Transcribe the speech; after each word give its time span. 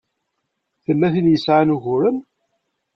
Tella 0.83 1.07
tin 1.13 1.29
i 1.29 1.33
yesɛan 1.33 1.73
uguren. 1.75 2.17